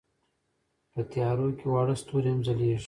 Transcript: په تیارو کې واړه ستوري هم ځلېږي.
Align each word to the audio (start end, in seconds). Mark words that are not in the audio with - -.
په 0.91 1.01
تیارو 1.11 1.47
کې 1.57 1.65
واړه 1.71 1.95
ستوري 2.01 2.29
هم 2.33 2.39
ځلېږي. 2.45 2.79